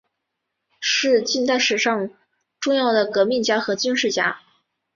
[0.79, 2.09] 是近代史上
[2.59, 4.39] 重要的革命家和军事家。